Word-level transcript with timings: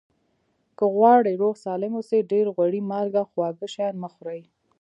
که 0.77 0.85
غواړئ 0.95 1.33
روغ 1.41 1.55
سالم 1.63 1.93
اوسئ 1.95 2.19
ډېر 2.31 2.45
غوړي 2.55 2.81
مالګه 2.89 3.23
خواږه 3.29 3.67
شیان 3.73 3.95
مه 4.03 4.09
خوری 4.13 4.41